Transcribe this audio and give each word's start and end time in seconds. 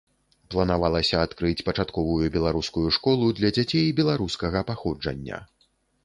Планавалася 0.53 1.17
адкрыць 1.25 1.65
пачатковую 1.67 2.25
беларускую 2.35 2.85
школу 2.97 3.25
для 3.41 3.49
дзяцей 3.57 3.85
беларускага 4.01 4.63
паходжання. 4.71 5.39